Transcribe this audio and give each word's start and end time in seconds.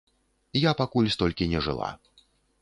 Я 0.59 0.71
пакуль 0.79 1.11
столькі 1.17 1.49
не 1.53 1.59
жыла. 1.67 1.91